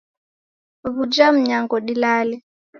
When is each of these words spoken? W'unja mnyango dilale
W'unja 0.93 1.27
mnyango 1.35 1.75
dilale 1.85 2.35